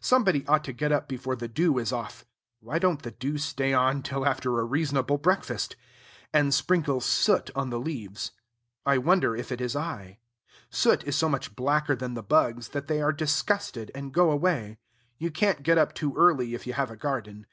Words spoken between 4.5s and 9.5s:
a reasonable breakfast?) and sprinkle soot on the leaves. I wonder